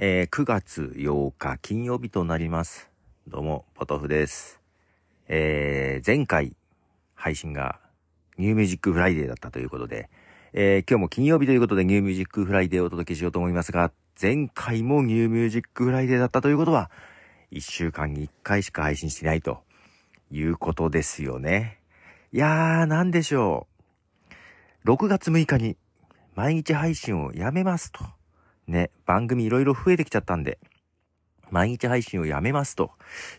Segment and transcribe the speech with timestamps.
[0.00, 2.88] えー、9月8日金曜日となります。
[3.26, 4.60] どうも、ポトフです。
[5.26, 6.54] えー、前回
[7.16, 7.80] 配信が
[8.36, 10.08] New Music Friday だったということで、
[10.52, 13.90] えー、今日も金曜日ということで New Music Friday をお届けしようと思いますが、
[14.22, 16.92] 前回も New Music Friday だったということは、
[17.50, 19.64] 1週間に1回しか配信してないと
[20.30, 21.80] いうことですよね。
[22.32, 23.66] いやー、なんでしょ
[24.84, 24.90] う。
[24.92, 25.76] 6月6日に
[26.36, 28.17] 毎日配信をやめますと。
[28.68, 30.58] ね、番組いろいろ増えてきちゃったんで、
[31.50, 32.92] 毎日配信をやめますと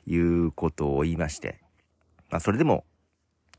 [0.06, 1.62] いうことを言いまして、
[2.30, 2.84] まあそれでも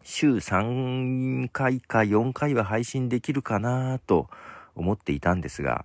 [0.02, 4.28] 週3回か4回は配信できるかなと
[4.75, 5.84] 思っていたんですが、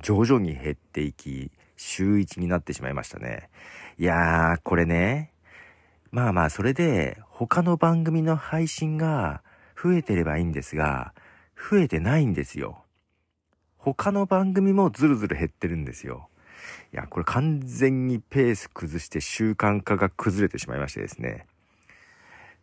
[0.00, 3.50] 徐々に減っていき、週1になってしまいましたね。
[3.98, 5.32] いやー、これね、
[6.10, 9.42] まあまあ、それで他の番組の配信が
[9.82, 11.12] 増えてればいいんですが、
[11.56, 12.81] 増えてないんですよ。
[13.84, 16.28] 他の番組もずるずる減ってるんですよ。
[16.92, 21.46] いや、これ完全にペース崩して習慣化が崩れてしまいましてですね。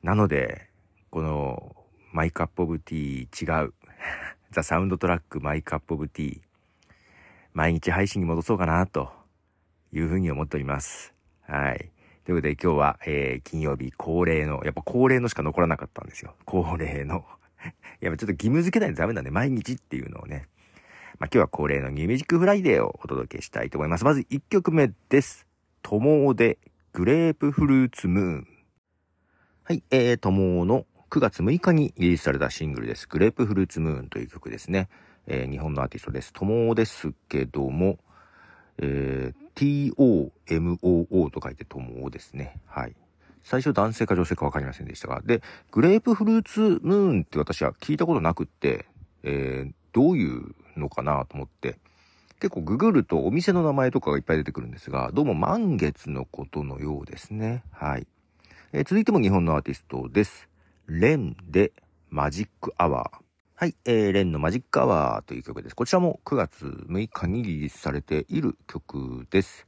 [0.01, 0.69] なので、
[1.09, 1.75] この
[2.13, 3.73] My Cup of Tea 違う。
[4.51, 6.41] The Soundtrack My Cup of Tea。
[7.53, 9.11] 毎日配信に戻そうかな、と
[9.91, 11.13] いうふうに思っております。
[11.41, 11.91] はい。
[12.23, 16.35] ということで今日は、えー、金曜日恒例の、やっぱ恒例のしか残らなかったんですよ。
[16.45, 17.25] 恒例の。
[17.99, 20.47] やっぱちょっと義務付けないとダメなんで、毎日っていうのをね、
[21.19, 24.05] まあ、今日は恒例の New Music Friday をお届けしたいと思います。
[24.05, 25.45] まず1曲目です。
[25.81, 26.59] ともで
[26.93, 28.47] Grapefruit Moon。
[29.65, 33.05] はい、えー、ともの9月6日にリリースされたシングルです。
[33.05, 34.87] Grapefruit Moon という曲ですね。
[35.27, 36.31] えー、日本のアーティストです。
[36.31, 37.99] ともですけども、
[38.77, 42.61] えー、t-o-m-o-o と書いてともですね。
[42.65, 42.95] はい。
[43.43, 45.21] 最初男性か女性かわかりませんでしたが。
[45.21, 48.85] で、グレープフルーツムーンって私は聞いたことなくって、
[49.23, 51.77] えー、どういうのかなと思って、
[52.39, 57.63] 結構ググるとお店の名前とかがいっぱい出てくるんですが、どうも満月のことのようですね。
[57.71, 58.07] はい。
[58.71, 60.47] えー、続いても日本のアーティストです。
[60.87, 61.73] レンで
[62.09, 63.29] マジックアワー。
[63.55, 65.75] はい、えー、レンのマジックアワーという曲です。
[65.75, 69.65] こちらも9月6日にリリースされている曲です。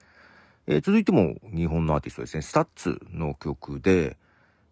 [0.66, 2.42] えー、続いても日本のアーティストですね。
[2.42, 4.16] STUTS の曲で、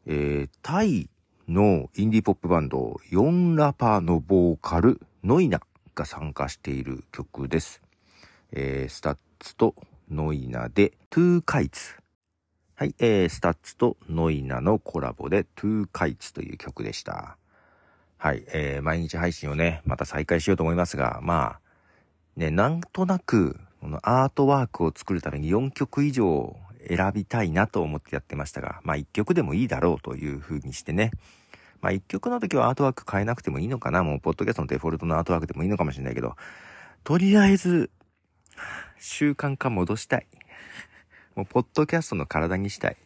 [0.05, 1.09] えー、タイ
[1.49, 5.59] のインディーポップバンド、 YONLAPA のボーカル、ノイナ
[5.95, 7.81] が参加している曲です。
[8.53, 9.75] えー、 STUTS と
[10.09, 11.95] ノイナで、 Two Kites。
[12.75, 17.37] はい、えー、 STUTS とノイナのコラボで、 Two Kites という曲でした。
[18.17, 21.59] はい、えー、毎日配信をね、また再開しようと思いますが、まあ、
[22.37, 26.55] ね、なんとなく、このアートワークを作るために4曲以上
[26.87, 31.11] 選びたいなと思ってやってましたが、まあ1曲でもいいだろうという風にしてね、
[31.81, 36.35] まあ一曲の時はアートワーク変えなくてもいいのかなもうポッドキャストのデフォルトのアートワークでもいいのかもしれないけど、
[37.03, 37.89] とりあえず、
[38.99, 40.27] 習慣化戻したい。
[41.35, 42.97] もうポッドキャストの体にしたい。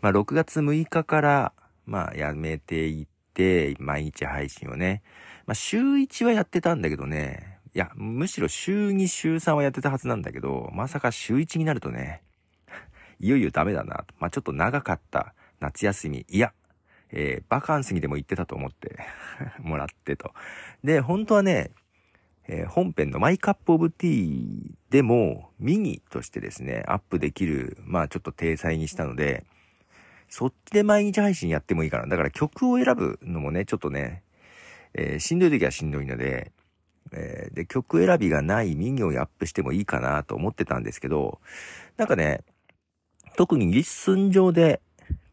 [0.00, 1.52] まあ6月6日から、
[1.86, 5.02] まあやめていって、毎日配信をね。
[5.46, 7.58] まあ週1はやってたんだけどね。
[7.74, 12.22] いや、むしろ週2、週3はやってたはずなんだけど、まさか週1になるとね、
[13.20, 14.04] いよいよダメだな。
[14.18, 16.26] まあちょっと長かった夏休み。
[16.28, 16.52] いや、
[17.18, 18.98] えー、バカンスにでも行ってたと思って
[19.58, 20.34] もらってと。
[20.84, 21.70] で、本当はね、
[22.46, 29.44] えー、本編のマイカップオブティーでもミニとしてですね、アップできる、まあちょっと体裁にしたので、
[30.28, 32.06] そっちで毎日配信やってもいいかな。
[32.06, 34.22] だから曲を選ぶのもね、ちょっとね、
[34.92, 36.52] えー、しんどい時はしんどいので、
[37.12, 41.40] えー、で、曲選びがないミニをアップしてもいいかなと思ってたんですけど、
[41.96, 42.42] なんかね、
[43.36, 44.80] 特にリッスン上で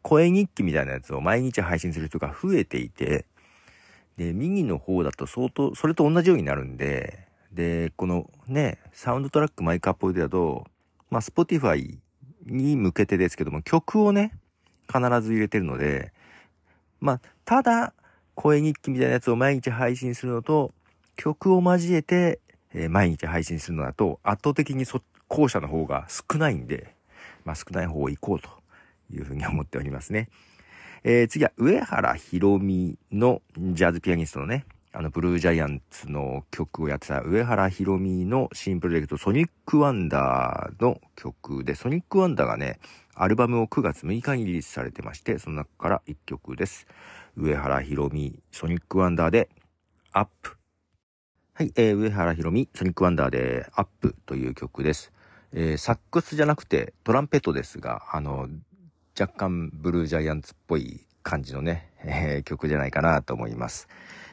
[0.04, 3.26] 声日記みたいなやつを毎日配信する人が増えていて、
[4.18, 10.66] で、右の方だと相当、それと同じようになるんで、で、このね、サウンドトラックマイクアップでだと、
[11.10, 12.00] まあ、スポティファイ
[12.46, 14.34] に向けてですけども、曲をね、
[14.88, 16.12] 必ず入れてるので、
[17.00, 17.94] まあ、ただ、
[18.36, 20.74] 声日記みたいなやつを毎日配信するのと、
[21.16, 22.40] 曲を交えて、
[22.74, 26.96] えー、毎日配信するのだと、圧倒的にそ、後者の方が少ないんで、
[27.46, 28.63] まあ、少ない方を行こうと。
[29.12, 30.30] いうふうに思っておりますね。
[31.04, 42.80] えー、次は上原ひろみのジャズピアニストのね、あの、ブルージャイアンツの曲をやってた上原ひろみの新プロジェクトソニックワンダーの曲で、ソニックワンダーがね、
[43.16, 46.88] アルバムを9月6日にリリースされてまして、その中から1曲です。
[47.36, 49.50] 上原ひろみ、ソニックワンダーで、
[50.12, 50.58] アップ。
[51.56, 55.12] はい、えー、上原ひろみ、ソニックワンダーで、アップという曲です。
[55.54, 58.50] えー、サックスじゃなくてトランペットですが、あの、
[59.20, 63.88] 若干ブルージャイアンツっぽい感じのね、えー、曲じゃないかなと思います。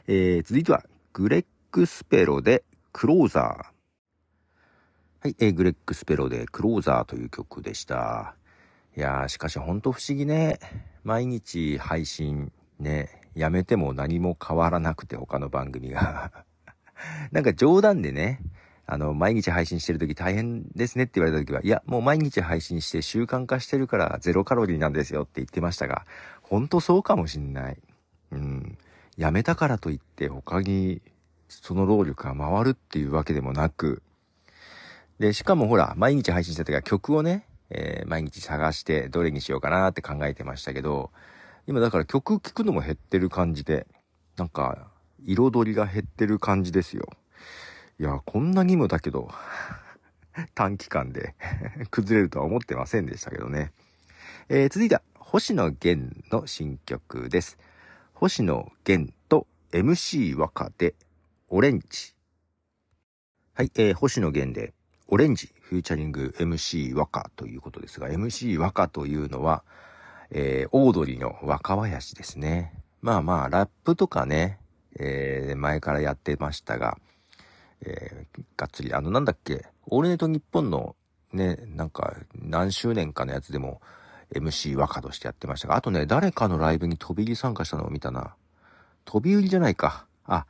[0.09, 0.82] えー、続いては、
[1.12, 3.44] グレッグ・スペロでクローザー。
[5.23, 8.35] はい、えー、グレッグ・スペロでクローザーという曲でした。
[8.97, 10.59] いやー、しかしほんと不思議ね。
[11.05, 16.32] 毎日配信ね、やめても何も変わらなくて他の番組が
[17.32, 18.41] なんか冗談でね、
[18.92, 26.04] あの、毎日配信してる時大変ですねって言われた時は、いや、もう毎日配信して習慣化してるからゼロカロリーなんですよって言ってましたが、
[26.42, 27.78] ほんとそうかもしんない。
[28.32, 28.78] うん。
[29.16, 31.02] やめたからといって他に
[31.48, 34.02] その労力が回るっていうわけでもなく、
[35.20, 41.12] で、しかもほら、毎日配信してた時は曲をね、えー、毎日探してどれにしようかなって考えてましたけど、
[41.69, 43.86] 今だから曲聴くのも減ってる感じで、
[44.36, 44.88] なんか、
[45.25, 47.04] 彩りが減ってる感じですよ。
[48.00, 49.31] いや、こんなにもだけど、
[50.55, 51.35] 短期間で
[51.93, 53.75] 崩れるとは思ってませんでしたけどね。
[54.49, 57.58] えー、続いては、星野源の新曲です。
[58.14, 60.94] 星野源と MC 和歌で、
[61.49, 62.14] オレンジ。
[63.52, 64.73] はい、えー、星野源で、
[65.08, 69.62] オレンジ、フューチャリング MC 和歌ということですが、MC 和歌というのは、
[70.31, 72.73] えー、オードリーの若林ですね。
[73.03, 74.58] まあまあ、ラップとかね、
[74.99, 76.96] えー、前からやってましたが、
[77.82, 80.97] えー、がっつり、あの、なんだっけ、オールネット日本の
[81.32, 83.81] ね、なんか、何周年かのやつでも、
[84.35, 88.35] MC 和歌としてやってましたが、あとね、誰かのライブに飛び入り参加したのを見たな。
[89.05, 90.06] 飛び売りじゃないか。
[90.25, 90.47] あ、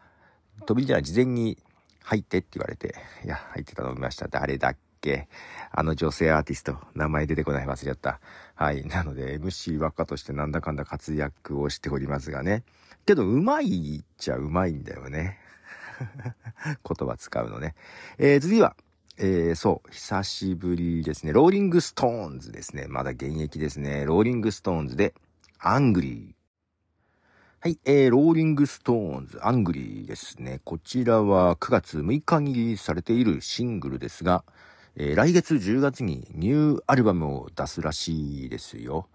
[0.67, 1.59] 飛び入りじゃない、事前に
[2.03, 2.95] 入ってって言われて、
[3.25, 4.29] いや、入ってたのを見ました。
[4.29, 5.29] 誰だっけ
[5.71, 6.77] あの女性アーティスト。
[6.95, 8.21] 名前出てこない忘れちゃった。
[8.55, 8.85] はい。
[8.87, 12.65] なので、MC 和歌としてなんだかんだ活躍をしておりますがね。
[13.07, 15.39] けど、うまいっちゃうまいんだよね。
[16.87, 17.75] 言葉使うのね。
[18.19, 18.77] えー、次は、
[19.19, 21.33] えー、そう、久しぶりですね。
[21.33, 22.87] ローリングストーンズですね。
[22.89, 24.05] まだ現役ですね。
[24.05, 25.15] ローリングストーンズで、
[25.59, 26.41] Angry。
[27.63, 30.63] はい、えー、ローリングストーンズ、 Angry ですね。
[30.65, 34.45] こちらは9月6日にリリースされているシングルですが、
[34.97, 39.09] えー、来月10月にニューアルバムを出すらしいですよ。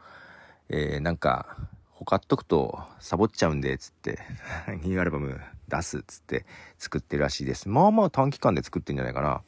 [0.70, 1.58] えー、なんか、
[1.90, 4.20] ほかっとくとサボっちゃうんで、つって、
[4.84, 6.46] ニューアルバム出すっ、つって
[6.78, 7.70] 作ってるらしいです。
[7.70, 9.42] まあまあ短期間で作ってんじゃないかな。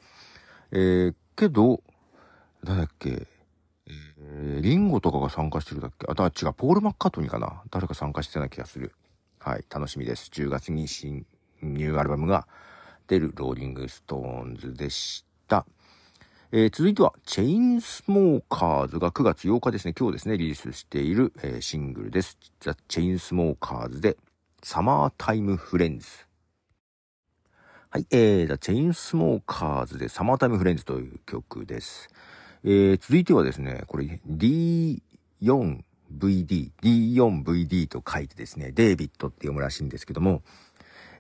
[0.72, 1.82] えー、けど、
[2.64, 3.28] 誰だっけ、
[3.88, 6.06] えー、リンゴとかが参加してるだっけ？
[6.10, 8.94] あ、だ違う、ポール・マッカートニーかな誰か参加してたような気がする。
[9.40, 10.30] はい、楽しみです。
[10.34, 11.26] 10月に新、
[11.62, 12.48] ニューアルバムが
[13.08, 15.66] 出るローリングストーンズでした。
[16.52, 22.38] えー、続いては、 Chainsmokers が9月8日ですね、今日ですね、リリースしている、えー、シングルです。
[22.60, 24.18] The Chainsmokers で、
[24.64, 26.08] サマータイムフレンズ。
[27.90, 32.10] はい、えー、ザ・チェインスモーカーズでサマータイムフレンズという曲です。
[32.64, 35.02] えー、続いてはですね、これ D4VD、
[36.82, 40.42] D4VD と書いてですね、デイビットって読むらしいんですけども、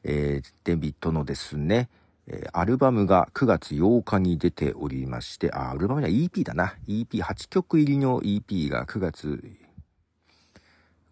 [0.03, 1.89] えー、デイビットのですね、
[2.29, 6.75] え、アルバムが9月8日に出ておりまして、あ、アルバムには EP だな。
[6.87, 9.43] EP8 曲入りの EP が9月、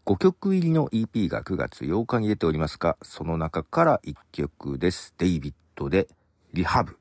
[0.05, 5.15] 5曲入りの EP が9月8日に出ておりますが、その中から1曲です。
[5.17, 6.07] デイビットで
[6.53, 6.99] リハブ。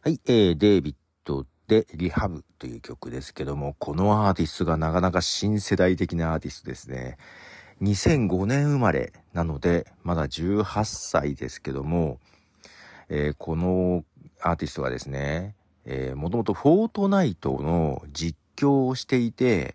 [0.00, 7.18] はい、えー、デイビットでリハブという曲ですけども、このアーティストがなかなか新世代的なアーティストですね。
[7.82, 12.20] 2005年生まれなので、まだ18歳ですけども、
[13.10, 14.02] えー、この
[14.40, 19.74] アーティストがですね、えー、もともとフォートナイトの実況をしていて、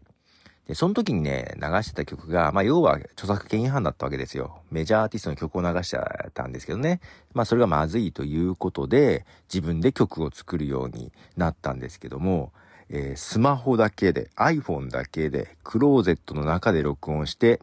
[0.68, 4.62] で、その時にね、流してた曲が、まあ、要は著作権違反だったわけですよ。
[4.70, 6.00] メジャーアーティストの曲を流して
[6.34, 7.00] たんですけどね。
[7.34, 12.52] まあ、それがまずいということで、自分で曲を作るようになったんですけども、
[12.90, 17.62] えー、スマホだけで、iPhone だけで、クローゼットの中で録音して、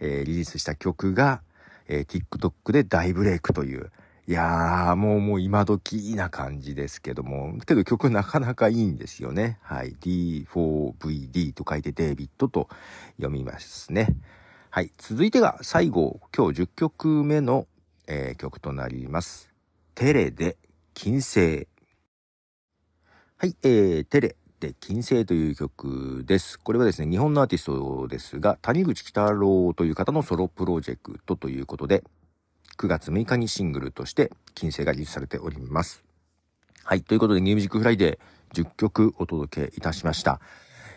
[0.00, 1.42] えー、リリースした曲が、
[1.88, 3.92] えー、TikTok で大ブレイクという、
[4.30, 9.58] いやー、もうもう今時な感じですけども、けど曲なかなかいいんですよね。
[9.60, 9.96] はい。
[10.00, 12.68] D4VD と書いてデイビッドと
[13.16, 14.14] 読みますね。
[14.70, 14.92] はい。
[14.98, 17.66] 続いてが最後、今日10曲目の、
[18.06, 19.52] えー、曲となります。
[19.96, 20.56] テレで
[20.94, 21.66] 金星。
[23.36, 23.56] はい。
[23.64, 26.56] えー、テレで金星という曲です。
[26.60, 32.04] これはですね、日本のアーティストですが、谷口北郎という方のソロプロジェクトということで、
[32.80, 36.02] 9月6日にシングルとして金星がリリースされております。
[36.82, 37.02] はい。
[37.02, 40.40] ということで、ニューミュージックフライデー10曲お届けいたしました。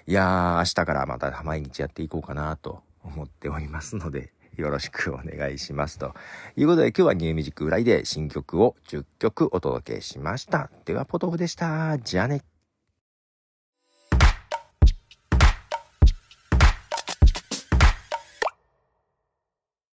[0.08, 6.00] いやー、明日からまた毎日やっていこうかなと思っておりますので、よろしくお願いします。
[6.00, 6.14] と
[6.56, 10.72] いうことで、今日は New Music Friday 新曲を10曲お届けしました。
[10.86, 12.00] では、ポトフでした。
[12.00, 12.53] じゃあね。